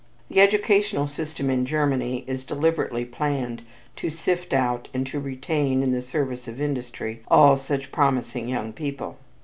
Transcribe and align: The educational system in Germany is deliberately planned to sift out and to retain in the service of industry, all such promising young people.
The 0.31 0.41
educational 0.41 1.07
system 1.07 1.51
in 1.51 1.63
Germany 1.63 2.23
is 2.25 2.43
deliberately 2.43 3.05
planned 3.05 3.61
to 3.97 4.09
sift 4.09 4.51
out 4.51 4.87
and 4.95 5.05
to 5.05 5.19
retain 5.19 5.83
in 5.83 5.91
the 5.91 6.01
service 6.01 6.47
of 6.47 6.59
industry, 6.59 7.21
all 7.27 7.55
such 7.59 7.91
promising 7.91 8.49
young 8.49 8.73
people. 8.73 9.19